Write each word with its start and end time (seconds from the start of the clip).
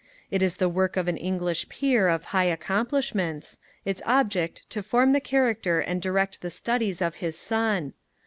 It 0.31 0.41
is 0.41 0.57
the 0.57 0.67
Work 0.67 0.97
of 0.97 1.07
an 1.07 1.15
English 1.15 1.69
Peer 1.69 2.07
of 2.07 2.23
high 2.33 2.45
accomplishments, 2.45 3.59
its 3.85 4.01
object 4.03 4.67
to 4.71 4.81
form 4.81 5.13
the 5.13 5.19
character 5.21 5.79
and 5.79 6.01
direct 6.01 6.41
the 6.41 6.49
studies 6.49 7.03
of 7.03 7.17
his 7.21 7.37
son. 7.37 7.93